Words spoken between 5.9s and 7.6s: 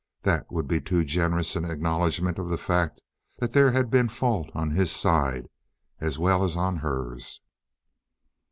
as well as on hers.